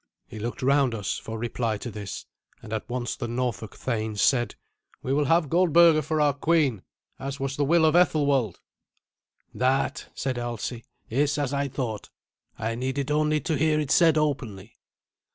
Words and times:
He 0.25 0.39
looked 0.39 0.63
round 0.63 0.95
us 0.95 1.19
for 1.19 1.37
reply 1.37 1.77
to 1.77 1.91
this, 1.91 2.25
and 2.63 2.73
at 2.73 2.89
once 2.89 3.15
the 3.15 3.27
Norfolk 3.27 3.75
thanes 3.75 4.19
said, 4.19 4.55
"We 5.03 5.13
will 5.13 5.25
have 5.25 5.47
Goldberga 5.47 6.01
for 6.01 6.19
our 6.19 6.33
queen, 6.33 6.81
as 7.19 7.39
was 7.39 7.55
the 7.55 7.63
will 7.63 7.85
of 7.85 7.95
Ethelwald." 7.95 8.61
"That," 9.53 10.07
said 10.15 10.39
Alsi, 10.39 10.85
"is 11.11 11.37
as 11.37 11.53
I 11.53 11.67
thought. 11.67 12.09
I 12.57 12.73
needed 12.73 13.11
only 13.11 13.39
to 13.41 13.55
hear 13.55 13.79
it 13.79 13.91
said 13.91 14.17
openly. 14.17 14.79